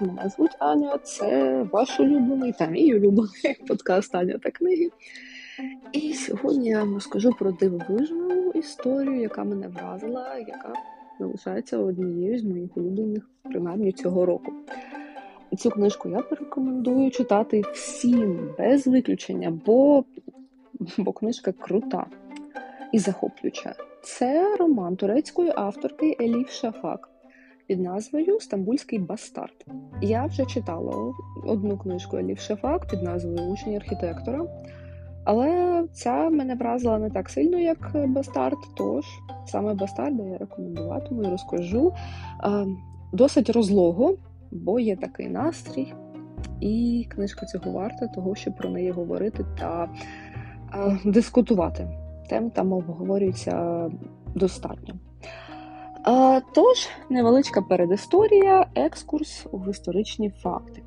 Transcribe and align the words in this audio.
Мене 0.00 0.28
звуть 0.28 0.56
Аня, 0.58 0.98
це 0.98 1.62
ваш 1.72 2.00
улюблений 2.00 2.52
та 2.52 2.66
мій 2.66 2.94
улюблений 2.94 3.56
подкаст 3.68 4.14
Аня 4.14 4.38
та 4.38 4.50
книги. 4.50 4.90
І 5.92 6.14
сьогодні 6.14 6.68
я 6.68 6.78
вам 6.78 6.94
розкажу 6.94 7.30
про 7.38 7.52
дивовижну 7.52 8.50
історію, 8.50 9.20
яка 9.20 9.44
мене 9.44 9.68
вразила, 9.68 10.38
яка 10.38 10.72
залишається 11.18 11.78
однією 11.78 12.38
з 12.38 12.44
моїх 12.44 12.76
улюблених, 12.76 13.30
принаймні 13.42 13.92
цього 13.92 14.26
року. 14.26 14.52
Цю 15.58 15.70
книжку 15.70 16.08
я 16.08 16.22
порекомендую 16.22 17.10
читати 17.10 17.62
всім 17.72 18.54
без 18.58 18.86
виключення, 18.86 19.58
бо, 19.66 20.04
бо 20.98 21.12
книжка 21.12 21.52
крута 21.52 22.06
і 22.92 22.98
захоплююча. 22.98 23.74
Це 24.02 24.56
роман 24.56 24.96
турецької 24.96 25.52
авторки 25.56 26.16
Еліф 26.20 26.50
Шафак 26.50 27.08
під 27.70 27.80
назвою 27.80 28.40
Стамбульський 28.40 28.98
бастард. 28.98 29.66
Я 30.02 30.26
вже 30.26 30.46
читала 30.46 31.14
одну 31.46 31.78
книжку 31.78 32.16
Еліф 32.16 32.40
Шафак 32.40 32.86
під 32.86 33.02
назвою 33.02 33.52
Учень 33.52 33.76
архітектора. 33.76 34.46
Але 35.24 35.84
ця 35.92 36.30
мене 36.30 36.54
вразила 36.54 36.98
не 36.98 37.10
так 37.10 37.30
сильно, 37.30 37.58
як 37.58 37.96
бастард. 38.08 38.58
Тож 38.76 39.04
саме 39.46 39.74
бастарда 39.74 40.22
я 40.22 40.38
рекомендуватиму 40.38 41.22
і 41.22 41.26
розкажу 41.26 41.92
досить 43.12 43.50
розлого, 43.50 44.14
бо 44.50 44.80
є 44.80 44.96
такий 44.96 45.28
настрій, 45.28 45.92
і 46.60 47.06
книжка 47.10 47.46
цього 47.46 47.70
варта, 47.72 48.06
того, 48.06 48.34
щоб 48.34 48.56
про 48.56 48.70
неї 48.70 48.90
говорити 48.90 49.44
та 49.58 49.88
дискутувати. 51.04 51.88
Тем 52.28 52.50
там 52.50 52.72
обговорюється 52.72 53.88
достатньо. 54.34 54.94
Тож, 56.54 56.88
невеличка 57.10 57.62
передісторія, 57.62 58.66
екскурс 58.74 59.46
у 59.52 59.70
історичні 59.70 60.30
факти. 60.30 60.82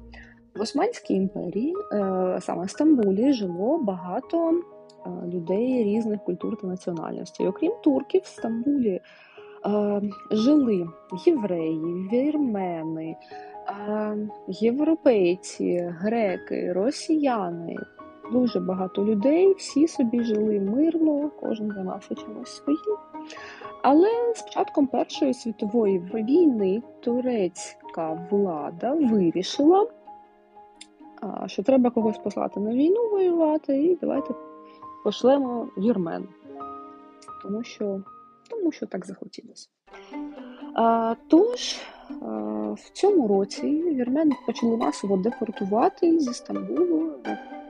В 0.56 0.62
Османській 0.62 1.14
імперії, 1.14 1.76
е, 1.94 2.40
саме 2.42 2.66
в 2.66 2.70
Стамбулі, 2.70 3.34
жило 3.34 3.78
багато 3.78 4.52
е, 4.52 5.10
людей 5.28 5.84
різних 5.84 6.24
культур 6.24 6.58
та 6.62 6.68
національностей. 6.68 7.48
Окрім 7.48 7.72
турків, 7.84 8.22
в 8.22 8.28
Стамбулі 8.28 9.02
е, 9.66 10.02
жили 10.32 10.88
євреї, 11.26 12.10
вірмени, 12.14 13.16
європейці, 14.48 15.94
греки, 16.00 16.74
росіяни. 16.74 17.76
Дуже 18.32 18.60
багато 18.60 19.06
людей, 19.06 19.54
всі 19.54 19.88
собі 19.88 20.24
жили 20.24 20.60
мирно, 20.60 21.32
кожен 21.40 21.72
займався 21.72 22.16
чимось 22.16 22.56
своїм. 22.56 22.98
Але 23.82 24.34
з 24.36 24.42
початком 24.42 24.88
Першої 24.88 25.34
світової 25.34 26.00
війни 26.00 26.82
турецька 27.00 28.28
влада 28.32 28.94
вирішила, 28.94 29.88
що 31.46 31.64
треба 31.64 31.90
когось 31.90 32.18
послати 32.18 32.60
на 32.60 32.74
війну 32.74 33.10
воювати, 33.12 33.84
і 33.84 33.96
давайте 33.96 34.34
пошлемо 35.04 35.68
вірмен. 35.78 36.28
Тому 37.44 37.64
що 37.64 38.02
тому 38.50 38.72
що 38.72 38.86
так 38.86 39.06
захотілося. 39.06 39.70
Тож, 41.28 41.80
в 42.74 42.90
цьому 42.94 43.28
році 43.28 43.84
вірмен 43.84 44.32
почали 44.46 44.78
масово 44.78 45.18
депортувати 45.18 46.20
зі 46.20 46.34
Стамбулу 46.34 47.12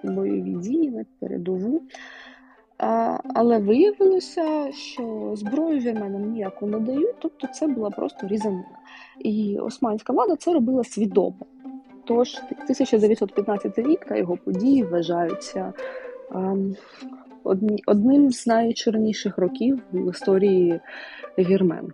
на 0.04 0.12
бойові 0.12 0.56
дії, 0.56 0.90
на 0.90 1.06
передову. 1.20 1.82
Але 3.34 3.60
виявилося, 3.60 4.72
що 4.72 5.34
зброю 5.36 5.80
вірменам 5.80 6.32
ніяку 6.32 6.68
не 6.68 6.80
дають, 6.80 7.16
тобто 7.20 7.48
це 7.48 7.68
була 7.68 7.90
просто 7.90 8.28
різанина. 8.28 8.80
І 9.20 9.58
османська 9.60 10.14
влада 10.14 10.36
це 10.36 10.54
робила 10.54 10.84
свідомо. 10.84 11.46
Тож 12.06 12.38
1915 12.52 13.80
рік 13.80 14.06
та 14.06 14.16
його 14.16 14.38
події 14.38 14.84
вважаються 14.84 15.74
ем, 16.36 16.76
одним 17.86 18.32
з 18.32 18.48
найчорніших 18.48 19.38
років 19.38 19.82
в 19.92 20.10
історії 20.10 20.80
вірмен. 21.38 21.94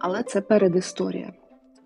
Але 0.00 0.22
це 0.22 0.40
передісторія. 0.40 1.32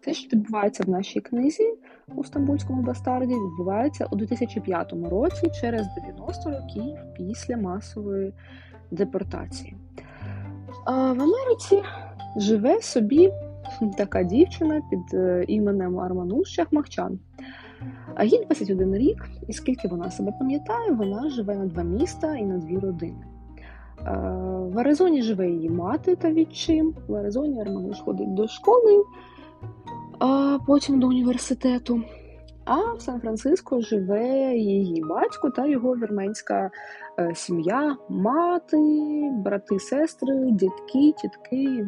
Те, 0.08 0.14
що 0.14 0.36
відбувається 0.36 0.84
в 0.84 0.88
нашій 0.88 1.20
книзі 1.20 1.74
у 2.16 2.24
Стамбульському 2.24 2.82
бастарді, 2.82 3.34
відбувається 3.34 4.06
у 4.10 4.16
2005 4.16 4.92
році 5.10 5.50
через 5.60 5.86
90 5.96 6.50
років 6.50 6.96
після 7.16 7.56
масової 7.56 8.32
депортації. 8.90 9.74
А 10.84 11.12
В 11.12 11.20
Америці 11.20 11.82
живе 12.36 12.82
собі 12.82 13.32
така 13.96 14.22
дівчина 14.22 14.82
під 14.90 15.14
е, 15.14 15.44
іменем 15.48 16.00
Армануш 16.00 16.48
Шахмахчан. 16.48 17.18
А 18.14 18.24
їй 18.24 18.44
21 18.44 18.94
рік, 18.94 19.28
і 19.48 19.52
скільки 19.52 19.88
вона 19.88 20.10
себе 20.10 20.32
пам'ятає, 20.38 20.92
вона 20.92 21.30
живе 21.30 21.54
на 21.54 21.66
два 21.66 21.82
міста 21.82 22.36
і 22.36 22.44
на 22.44 22.58
дві 22.58 22.78
родини. 22.78 23.24
В 24.72 24.78
Аризоні 24.78 25.22
живе 25.22 25.50
її 25.50 25.70
мати 25.70 26.16
та 26.16 26.32
відчим. 26.32 26.94
В 27.08 27.14
Аризоні 27.14 27.60
Армануш 27.60 28.00
ходить 28.00 28.34
до 28.34 28.48
школи 28.48 29.04
потім 30.68 31.00
до 31.00 31.06
університету. 31.06 32.02
А 32.64 32.92
в 32.92 33.00
Сан-Франциско 33.00 33.80
живе 33.80 34.54
її 34.54 35.04
батько 35.04 35.50
та 35.50 35.66
його 35.66 35.96
вірменська 35.96 36.70
е, 37.18 37.34
сім'я, 37.34 37.96
мати, 38.08 38.78
брати, 39.32 39.78
сестри, 39.78 40.34
дітки, 40.50 41.12
тітки. 41.12 41.86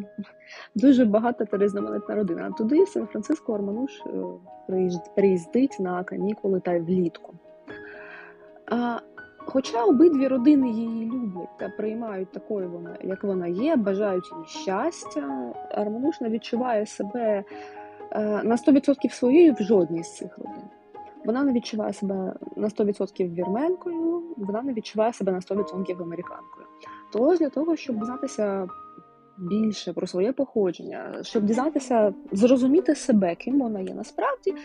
Дуже 0.75 1.05
багата 1.05 1.45
та 1.45 1.57
різноманітна 1.57 2.15
родина. 2.15 2.51
Туди 2.57 2.85
Сан-Франциско 2.85 3.53
Армануш 3.53 3.91
е, 4.69 4.89
приїздить 5.15 5.79
на 5.79 6.03
канікули 6.03 6.59
та 6.59 6.79
влітку. 6.79 7.33
А, 8.71 8.99
Хоча 9.45 9.83
обидві 9.83 10.27
родини 10.27 10.69
її 10.69 11.05
люблять 11.05 11.57
та 11.59 11.69
приймають 11.69 12.31
такою, 12.31 12.69
вона, 12.69 12.95
як 13.03 13.23
вона 13.23 13.47
є, 13.47 13.75
бажають 13.75 14.31
їй 14.39 14.61
щастя, 14.61 15.53
Армануш 15.71 16.21
не 16.21 16.29
відчуває 16.29 16.85
себе. 16.85 17.43
Е, 18.11 18.43
на 18.43 18.55
100% 18.55 19.09
своєю 19.09 19.53
в 19.53 19.63
жодній 19.63 20.03
з 20.03 20.15
цих 20.15 20.37
родин. 20.37 20.63
Вона 21.25 21.43
не 21.43 21.53
відчуває 21.53 21.93
себе 21.93 22.33
на 22.55 22.67
100% 22.67 23.33
вірменкою, 23.33 24.23
вона 24.37 24.61
не 24.61 24.73
відчуває 24.73 25.13
себе 25.13 25.31
на 25.31 25.39
100% 25.39 26.01
американкою. 26.01 26.67
Тож 27.13 27.39
для 27.39 27.49
того, 27.49 27.75
щоб 27.75 27.99
дізнатися 27.99 28.67
більше 29.37 29.93
про 29.93 30.07
своє 30.07 30.33
походження, 30.33 31.23
щоб 31.23 31.43
дізнатися, 31.43 32.13
зрозуміти 32.31 32.95
себе, 32.95 33.35
ким 33.35 33.59
вона 33.59 33.79
є 33.79 33.93
насправді, 33.93 34.55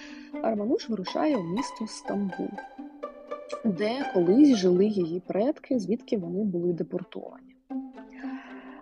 Армануш 0.42 0.88
вирушає 0.88 1.36
у 1.36 1.42
місто 1.42 1.86
Стамбул, 1.86 2.48
де 3.64 4.10
колись 4.14 4.56
жили 4.56 4.86
її 4.86 5.20
предки, 5.20 5.78
звідки 5.78 6.18
вони 6.18 6.44
були 6.44 6.72
депортовані. 6.72 7.55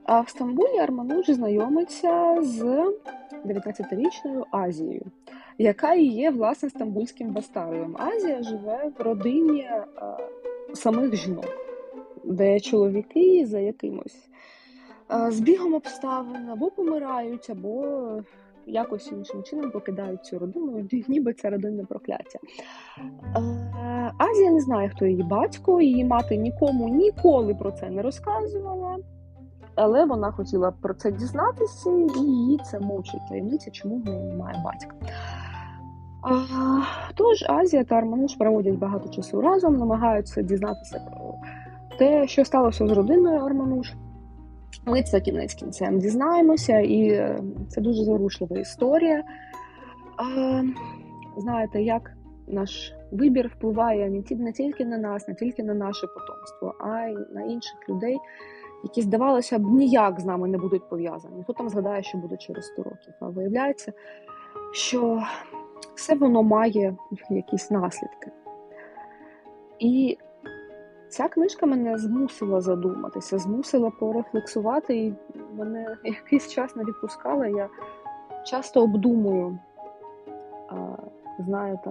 А 0.04 0.20
в 0.20 0.28
Стамбулі 0.28 0.78
Армануш 0.78 1.30
знайомиться 1.30 2.42
з 2.42 2.62
19-річною 3.44 4.44
Азією, 4.50 5.06
яка 5.58 5.94
і 5.94 6.04
є 6.04 6.30
власне 6.30 6.70
стамбульським 6.70 7.32
бастардом. 7.32 7.96
Азія 7.98 8.42
живе 8.42 8.92
в 8.98 9.02
родині 9.02 9.70
а, 9.96 10.16
е, 10.70 10.74
самих 10.74 11.16
жінок, 11.16 11.48
де 12.24 12.60
чоловіки 12.60 13.46
за 13.46 13.58
якимось 13.58 14.28
а, 15.08 15.28
е, 15.28 15.30
збігом 15.30 15.74
обставин 15.74 16.48
або 16.48 16.70
помирають, 16.70 17.50
або 17.50 18.04
якось 18.66 19.12
іншим 19.12 19.42
чином 19.42 19.70
покидають 19.70 20.24
цю 20.24 20.38
родину, 20.38 20.88
ніби 21.08 21.32
це 21.32 21.50
родинне 21.50 21.84
прокляття. 21.84 22.38
Е, 22.98 24.12
Азія 24.18 24.50
не 24.50 24.60
знає, 24.60 24.88
хто 24.88 25.06
її 25.06 25.22
батько, 25.22 25.80
її 25.80 26.04
мати 26.04 26.36
нікому 26.36 26.88
ніколи 26.88 27.54
про 27.54 27.72
це 27.72 27.90
не 27.90 28.02
розказувала. 28.02 28.98
Але 29.76 30.04
вона 30.04 30.32
хотіла 30.32 30.70
про 30.70 30.94
це 30.94 31.12
дізнатися, 31.12 31.90
і 31.90 32.20
її 32.20 32.60
це 32.64 32.80
мовчить 32.80 33.28
таємниця, 33.28 33.70
чому 33.70 33.96
в 33.96 34.04
неї 34.04 34.24
немає 34.24 34.62
батька. 34.64 34.96
А, 36.22 36.82
Тож 37.14 37.44
Азія 37.48 37.84
та 37.84 37.94
Армануш 37.94 38.34
проводять 38.34 38.78
багато 38.78 39.08
часу 39.08 39.40
разом, 39.40 39.76
намагаються 39.76 40.42
дізнатися 40.42 41.00
про 41.10 41.34
те, 41.98 42.26
що 42.26 42.44
сталося 42.44 42.86
з 42.86 42.90
родиною 42.90 43.40
Армануш. 43.40 43.92
Ми 44.86 45.02
це 45.02 45.20
кінець 45.20 45.54
кінцем 45.54 45.98
дізнаємося, 45.98 46.78
і 46.78 47.08
е, 47.08 47.40
це 47.68 47.80
дуже 47.80 48.04
зарушлива 48.04 48.58
історія. 48.58 49.22
А, 50.16 50.62
Знаєте, 51.36 51.82
як 51.82 52.12
наш 52.46 52.92
вибір 53.12 53.52
впливає 53.56 54.22
не 54.30 54.52
тільки 54.52 54.84
на 54.84 54.98
нас, 54.98 55.28
не 55.28 55.34
тільки 55.34 55.62
на 55.62 55.74
наше 55.74 56.06
потомство, 56.06 56.74
а 56.80 57.06
й 57.06 57.34
на 57.34 57.42
інших 57.42 57.88
людей 57.88 58.18
які 58.84 59.02
здавалося 59.02 59.58
б 59.58 59.62
ніяк 59.62 60.20
з 60.20 60.24
нами 60.24 60.48
не 60.48 60.58
будуть 60.58 60.88
пов'язані. 60.88 61.42
Хто 61.42 61.52
там 61.52 61.68
згадає, 61.68 62.02
що 62.02 62.18
буде 62.18 62.36
через 62.36 62.66
100 62.66 62.82
років? 62.82 63.14
А 63.20 63.26
виявляється, 63.26 63.92
що 64.72 65.22
все 65.94 66.14
воно 66.14 66.42
має 66.42 66.96
якісь 67.30 67.70
наслідки. 67.70 68.30
І 69.78 70.18
ця 71.08 71.28
книжка 71.28 71.66
мене 71.66 71.98
змусила 71.98 72.60
задуматися, 72.60 73.38
змусила 73.38 73.90
порефлексувати, 73.90 74.96
і 74.96 75.14
мене 75.56 75.96
якийсь 76.04 76.48
час 76.48 76.76
не 76.76 76.84
відпускала. 76.84 77.46
Я 77.46 77.68
часто 78.44 78.82
обдумую 78.82 79.58
знаєте, 81.38 81.90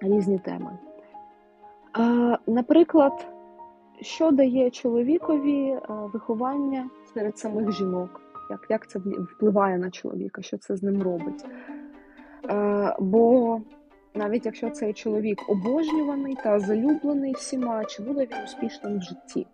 різні 0.00 0.38
теми. 0.38 0.78
Наприклад, 2.46 3.26
що 4.00 4.30
дає 4.30 4.70
чоловікові 4.70 5.78
виховання 5.88 6.90
серед 7.14 7.38
самих 7.38 7.72
жінок? 7.72 8.20
Як 8.50 8.66
як 8.70 8.88
це 8.88 8.98
впливає 8.98 9.78
на 9.78 9.90
чоловіка, 9.90 10.42
що 10.42 10.58
це 10.58 10.76
з 10.76 10.82
ним 10.82 11.02
робить? 11.02 11.44
А, 12.48 12.96
Бо 13.00 13.60
навіть 14.14 14.46
якщо 14.46 14.70
цей 14.70 14.92
чоловік 14.92 15.42
обожнюваний 15.48 16.36
та 16.44 16.58
залюблений 16.58 17.32
всіма, 17.32 17.84
чи 17.84 18.02
буде 18.02 18.20
він 18.20 18.44
успішним 18.44 18.98
в 18.98 19.02
житті? 19.02 19.46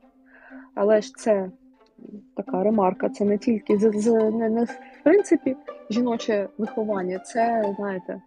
Але 0.74 1.00
ж 1.00 1.14
це 1.14 1.50
така 2.36 2.62
ремарка, 2.62 3.08
це 3.08 3.24
не 3.24 3.38
тільки 3.38 3.76
не, 3.76 4.48
не 4.48 4.64
в 4.64 4.78
принципі 5.04 5.56
жіноче 5.90 6.48
виховання, 6.58 7.18
це, 7.18 7.74
знаєте, 7.76 8.22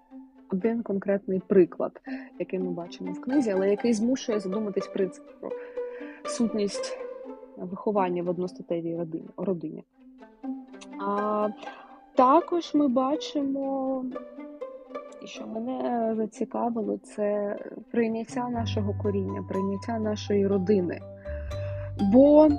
один 0.51 0.83
конкретний 0.83 1.41
приклад, 1.47 2.01
який 2.39 2.59
ми 2.59 2.71
бачимо 2.71 3.11
в 3.11 3.21
книзі, 3.21 3.51
але 3.51 3.69
який 3.69 3.93
змушує 3.93 4.39
задуматись 4.39 4.87
в 4.87 4.93
принципі 4.93 5.31
про 5.39 5.49
сутність 6.25 6.97
виховання 7.57 8.23
в 8.23 8.29
одностатевій 8.29 8.99
родині. 9.37 9.83
А 11.07 11.49
також 12.15 12.73
ми 12.73 12.87
бачимо, 12.87 14.05
що 15.25 15.47
мене 15.47 16.13
зацікавило, 16.15 16.97
це 16.97 17.57
прийняття 17.91 18.49
нашого 18.49 18.95
коріння, 19.01 19.43
прийняття 19.49 19.99
нашої 19.99 20.47
родини. 20.47 20.99
Бо 22.13 22.49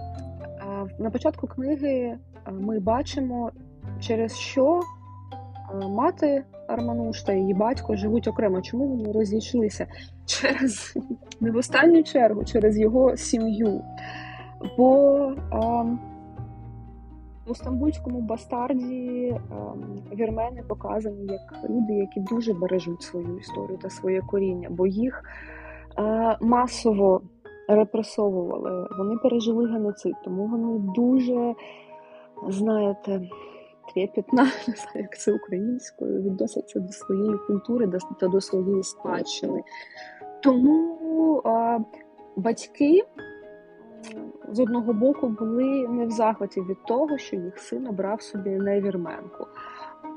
на 0.99 1.11
початку 1.11 1.47
книги 1.47 2.19
ми 2.51 2.81
бачимо, 2.81 3.51
через 4.01 4.37
що 4.37 4.81
мати 5.73 6.45
Армануш 6.69 7.23
та 7.23 7.33
її 7.33 7.55
батько 7.55 7.97
живуть 7.97 8.29
окремо. 8.29 8.63
Чому 8.63 8.89
вони 8.89 9.13
розійшлися? 9.13 9.87
Через 10.27 10.99
не 11.41 11.51
в 11.51 11.57
останню 11.57 12.03
чергу, 12.03 12.45
через 12.45 12.79
його 12.79 13.17
сім'ю. 13.17 13.83
Бо 14.79 15.33
а, 15.51 15.85
у 17.47 17.55
стамбульському 17.55 18.21
бастарді 18.21 19.37
а, 19.51 19.55
вірмени 20.15 20.63
показані 20.69 21.27
як 21.27 21.71
люди, 21.71 21.93
які 21.93 22.21
дуже 22.21 22.55
бережуть 22.55 23.03
свою 23.03 23.39
історію 23.39 23.79
та 23.79 23.91
своє 23.91 24.21
коріння, 24.21 24.69
бо 24.71 24.87
їх 24.87 25.25
а, 25.97 26.37
масово 26.41 27.23
репресовували, 27.69 28.89
вони 28.99 29.17
пережили 29.17 29.73
геноцид, 29.73 30.15
тому 30.25 30.47
вони 30.47 30.93
дуже, 30.95 31.55
знаєте, 32.49 33.21
трепетно, 33.93 34.43
не 34.43 34.75
знаю, 34.75 34.95
як 34.95 35.19
це 35.19 35.33
українською, 35.33 36.23
відносяться 36.23 36.81
до 36.81 36.93
своєї 36.93 37.39
культури 37.47 37.91
та 38.21 38.29
до 38.29 38.41
своєї 38.41 38.83
спадщини. 38.83 39.63
Тому 40.43 41.43
а, 41.45 41.79
батьки 42.37 43.05
з 44.53 44.61
одного 44.61 44.93
боку 44.93 45.29
були 45.29 45.89
не 45.89 46.07
в 46.07 46.11
захваті 46.11 46.61
від 46.61 46.85
того, 46.85 47.19
що 47.19 47.37
їх 47.37 47.59
син 47.59 47.87
обрав 47.87 48.23
собі 48.23 48.51
невірменку. 48.51 49.47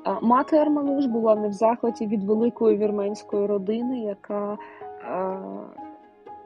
А 0.04 0.20
мати 0.20 0.58
Армануш 0.58 1.06
була 1.06 1.36
не 1.36 1.48
в 1.48 1.54
захваті 1.54 2.08
від 2.08 2.24
великої 2.24 2.78
вірменської 2.78 3.46
родини, 3.46 4.00
яка 4.00 4.58
а, 5.04 5.38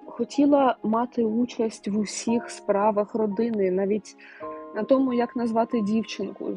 хотіла 0.05 0.75
мати 0.83 1.23
участь 1.23 1.87
в 1.87 1.99
усіх 1.99 2.49
справах 2.49 3.15
родини, 3.15 3.71
навіть 3.71 4.15
на 4.75 4.83
тому, 4.83 5.13
як 5.13 5.35
назвати 5.35 5.81
дівчинку, 5.81 6.55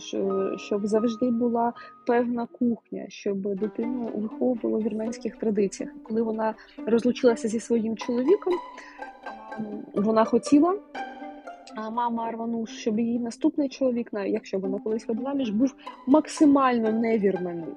щоб 0.57 0.87
завжди 0.87 1.31
була 1.31 1.73
певна 2.07 2.47
кухня, 2.47 3.05
щоб 3.09 3.55
дитину 3.55 4.11
виховувала 4.15 4.79
в 4.79 4.83
вірменських 4.83 5.37
традиціях. 5.37 5.93
Коли 6.03 6.23
вона 6.23 6.55
розлучилася 6.87 7.49
зі 7.49 7.61
своїм 7.61 7.97
чоловіком, 7.97 8.53
вона 9.95 10.25
хотіла. 10.25 10.75
А 11.77 11.91
мама 11.91 12.25
Арвануш, 12.29 12.71
щоб 12.71 13.01
її 13.01 13.19
наступний 13.19 13.69
чоловік, 13.69 14.11
якщо 14.27 14.59
вона 14.59 14.79
колись 14.79 15.05
ходила 15.05 15.35
між, 15.35 15.51
був 15.51 15.75
максимально 16.07 16.93
невірменим. 16.93 17.77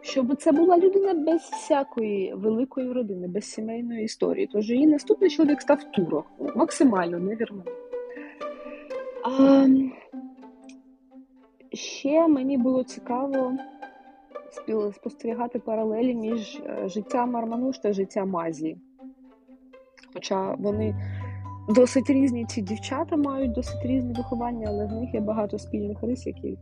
Щоб 0.00 0.36
це 0.36 0.52
була 0.52 0.78
людина 0.78 1.14
без 1.14 1.40
всякої 1.40 2.34
великої 2.34 2.92
родини, 2.92 3.28
без 3.28 3.44
сімейної 3.44 4.04
історії. 4.04 4.48
Тож 4.52 4.70
її 4.70 4.86
наступний 4.86 5.30
чоловік 5.30 5.60
став 5.60 5.84
турок, 5.84 6.26
максимально 6.56 7.18
невірменим. 7.18 7.74
А, 9.26 9.66
Ще 11.72 12.28
мені 12.28 12.58
було 12.58 12.84
цікаво 12.84 13.52
спостерігати 14.92 15.58
паралелі 15.58 16.14
між 16.14 16.56
е, 16.56 16.88
життям 16.88 17.36
Армануш 17.36 17.78
та 17.78 17.92
життям 17.92 18.30
Мазії. 18.30 18.78
Хоча 20.14 20.54
вони 20.54 20.94
досить 21.68 22.10
різні, 22.10 22.44
ці 22.44 22.62
дівчата 22.62 23.16
мають 23.16 23.52
досить 23.52 23.84
різне 23.84 24.12
виховання, 24.12 24.66
але 24.68 24.86
в 24.86 24.92
них 24.92 25.14
є 25.14 25.20
багато 25.20 25.58
спільних 25.58 26.02
рис, 26.02 26.26
які 26.26 26.58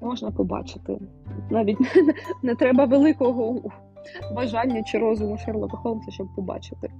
можна 0.00 0.30
побачити. 0.30 0.98
Навіть 1.50 1.78
не 2.42 2.54
треба 2.54 2.84
великого 2.84 3.62
бажання 4.34 4.82
чи 4.82 4.98
розуму 4.98 5.38
Шерлока 5.38 5.76
Холмса, 5.76 6.10
щоб 6.10 6.34
побачити. 6.36 6.90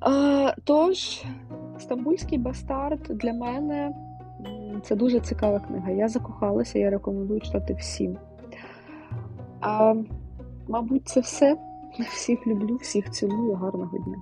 А, 0.00 0.52
Тож, 0.64 1.24
Стамбульський 1.78 2.38
бастард 2.38 3.02
для 3.02 3.32
мене. 3.32 3.92
Це 4.82 4.96
дуже 4.96 5.20
цікава 5.20 5.60
книга. 5.60 5.90
Я 5.90 6.08
закохалася, 6.08 6.78
я 6.78 6.90
рекомендую 6.90 7.40
читати 7.40 7.74
всім. 7.74 8.16
А, 9.60 9.94
Мабуть, 10.68 11.08
це 11.08 11.20
все. 11.20 11.56
Всіх 11.98 12.46
люблю, 12.46 12.76
всіх 12.76 13.10
цілую, 13.10 13.54
гарного 13.54 13.98
дня. 13.98 14.16